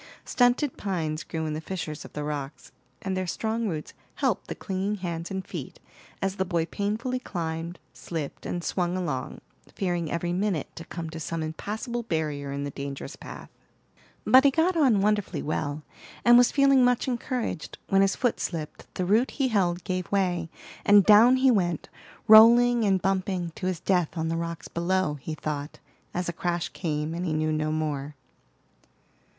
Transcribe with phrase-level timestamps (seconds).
[0.25, 2.71] Stunted pines grew in the fissures of the rocks,
[3.03, 5.79] and their strong roots helped the clinging hands and feet
[6.23, 9.41] as the boy painfully climbed, slipped, and swung along,
[9.75, 13.51] fearing every minute to come to some impassable barrier in the dangerous path.
[14.25, 15.83] But he got on wonderfully well,
[16.25, 20.49] and was feeling much encouraged, when his foot slipped, the root he held gave way,
[20.83, 21.89] and down he went,
[22.27, 25.77] rolling and bumping to his death on the rocks below, he thought,
[26.11, 28.15] as a crash came, and he knew no more.